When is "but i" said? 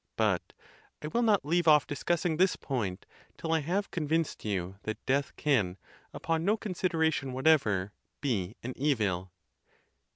0.15-1.09